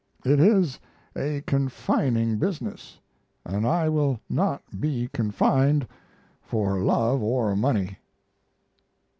[0.25, 0.79] It is
[1.15, 2.99] a confining business,
[3.45, 5.87] and I will not be confined
[6.41, 7.99] for love or money."